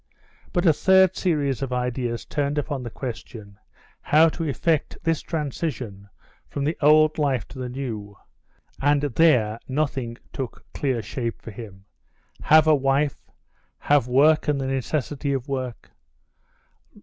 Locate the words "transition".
5.21-6.09